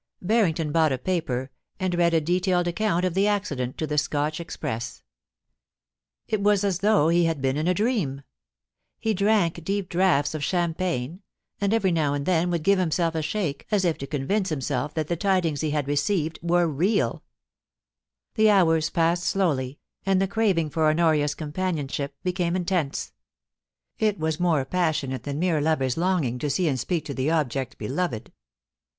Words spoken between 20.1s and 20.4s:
the